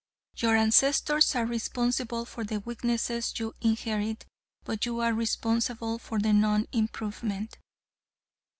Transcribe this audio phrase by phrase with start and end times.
[0.37, 4.25] Your ancestors are responsible for the weaknesses you inherit,
[4.63, 7.59] but you are responsible for non improvement.